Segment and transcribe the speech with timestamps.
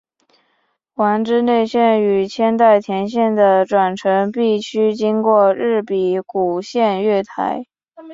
[0.95, 7.67] 丸之内线与千代田线的转乘必须经过日比谷线月台。